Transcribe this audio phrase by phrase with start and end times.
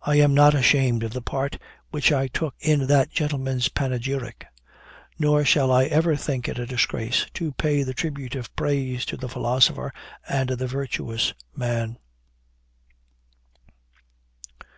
[0.00, 1.58] I am not ashamed of the part
[1.90, 4.46] which I took in that gentleman's panegyric;
[5.18, 9.18] nor shall I ever think it a disgrace to pay the tribute of praise to
[9.18, 9.92] the philosopher
[10.26, 11.98] and the virtuous man.'"